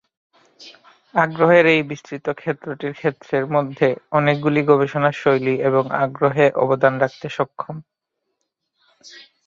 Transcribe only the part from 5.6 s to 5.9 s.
এবং